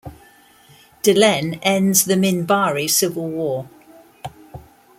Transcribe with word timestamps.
Delenn 1.03 1.59
ends 1.61 2.05
the 2.05 2.15
Minbari 2.15 2.89
civil 2.89 3.29
war. 3.29 3.69